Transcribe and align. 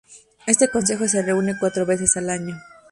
Este 0.47 0.67
consejo 0.67 1.07
se 1.07 1.21
reúne 1.21 1.53
cuatro 1.59 1.85
veces 1.85 2.17
al 2.17 2.31
año. 2.31 2.55